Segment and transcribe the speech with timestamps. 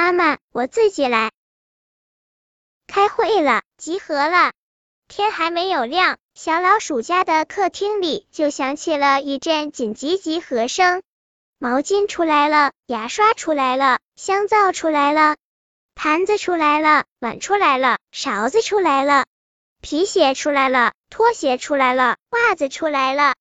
[0.00, 1.30] 妈妈，我自己来。
[2.86, 4.52] 开会了，集合了。
[5.08, 11.02] 天还没有亮，小老鼠家的客厅里就响起了一阵紧急集合声。
[11.58, 15.36] 毛巾出来了，牙刷出来了，香皂出来了，
[15.94, 19.26] 盘子出来了，碗出来了，勺子出来了，
[19.82, 23.34] 皮鞋出来了，拖鞋出来了，袜子出来了。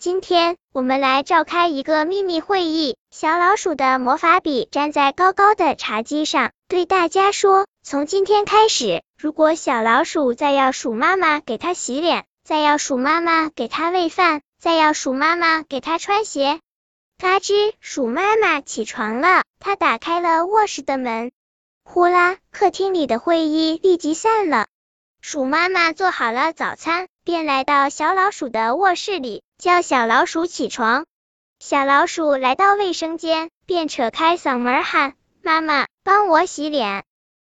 [0.00, 2.96] 今天我们来召开一个秘密会议。
[3.10, 16.60] 小老鼠的魔法笔站在高高的茶几上，对大家说：“从今天开始，如果小老鼠再要鼠妈妈给它洗脸，再要鼠妈妈给它喂饭，再要鼠妈妈给它穿鞋，
[17.18, 19.42] 嘎吱，鼠妈妈起床了。
[19.58, 21.32] 它打开了卧室的门，
[21.82, 24.68] 呼啦，客厅里的会议立即散了。
[25.20, 31.04] 鼠妈妈做好了早餐，便来到小老鼠的卧室里。”叫小老鼠起床，
[31.58, 37.02] 小老鼠来到卫生间，便扯开嗓门喊：“妈妈，帮我洗脸。”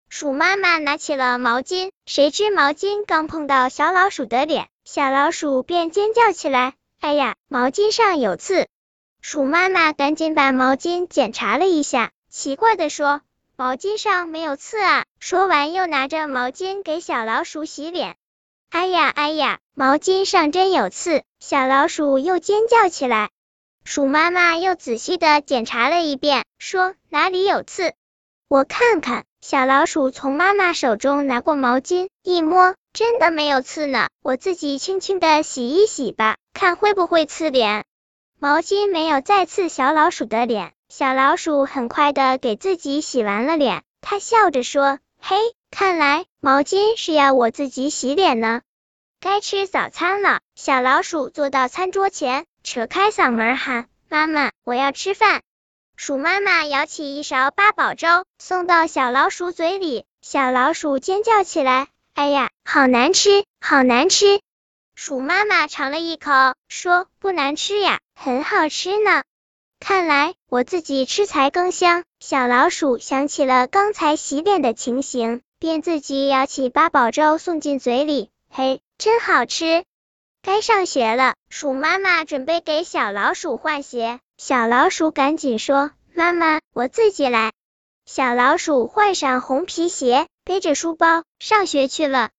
[0.09, 8.69] 鼠妈妈拿起了毛巾，谁知毛巾刚碰到小老鼠的脸，小老鼠便尖叫起来：“哎呀，毛巾上有刺！”
[9.21, 13.21] 鼠妈妈赶紧把毛巾检查了一下，奇怪的说
[13.59, 18.15] ：“毛巾上没有刺啊！”说完又拿着毛巾给小老鼠洗脸。
[18.71, 21.25] 哎呀哎呀，毛巾上真有刺！
[21.41, 23.31] 小老鼠又尖叫起来。
[23.83, 27.95] 鼠妈妈又仔细的检查了一遍，说哪里有刺？
[28.47, 29.25] 我看看。
[29.41, 34.07] 小老鼠从妈妈手中拿过毛巾，一摸，真的没有刺呢。
[34.23, 37.85] 我自己轻轻的洗一洗吧，看会不会刺脸。
[38.39, 43.83] 毛巾没有再刺小老鼠的脸，小老鼠很快的给自己洗完了脸。
[44.01, 45.37] 它笑着说：“嘿。”
[45.71, 48.63] 看来毛巾是要我自己洗脸呢。
[49.21, 55.43] 该吃早餐了，小老鼠坐到餐桌前，扯开嗓门喊：“妈妈，我要吃饭。”
[55.95, 64.41] 鼠妈妈舀起一勺八宝粥，送到小老鼠嘴里，小老鼠尖叫起来：“哎呀，好难吃，好难吃！”
[64.97, 66.33] 鼠妈妈尝了一口，
[66.69, 69.23] 说：“不难吃呀，很好吃呢。
[69.81, 75.43] 看来我自己吃才更香。”小老鼠想起了刚才洗脸的情形。
[75.61, 79.83] 便自己舀起八宝粥送进嘴里，嘿，真好吃！
[80.41, 87.51] 该上学了，鼠妈妈准备给小老鼠换鞋，小老鼠赶紧说：“妈妈，我自己来。”
[88.07, 92.31] 小老鼠换上红皮鞋，背着书包上学去了。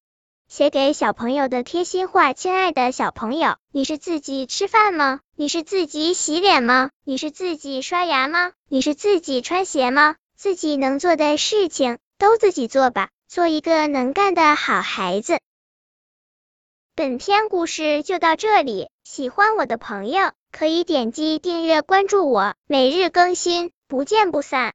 [0.47, 5.19] 写给小朋友的贴心话：亲爱的小朋友，你是自己吃饭吗？
[5.41, 6.89] 你是自己洗脸吗？
[7.05, 8.51] 你是自己刷牙吗？
[8.67, 10.17] 你是自己穿鞋吗？
[10.35, 11.97] 自己能做的事情。
[12.17, 15.39] 都自己做吧，做一个能干的好孩子。
[16.93, 24.67] 本篇故事就到这里，喜欢我的朋友可以点击订阅关注我，每日更新，不见不散。